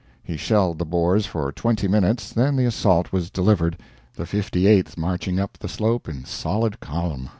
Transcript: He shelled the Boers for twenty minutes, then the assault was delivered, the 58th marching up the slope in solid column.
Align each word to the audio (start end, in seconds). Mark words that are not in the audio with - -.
He 0.23 0.35
shelled 0.35 0.79
the 0.79 0.83
Boers 0.85 1.27
for 1.27 1.51
twenty 1.51 1.87
minutes, 1.87 2.33
then 2.33 2.55
the 2.55 2.65
assault 2.65 3.11
was 3.11 3.29
delivered, 3.29 3.77
the 4.15 4.23
58th 4.23 4.97
marching 4.97 5.39
up 5.39 5.59
the 5.59 5.69
slope 5.69 6.09
in 6.09 6.25
solid 6.25 6.79
column. 6.79 7.29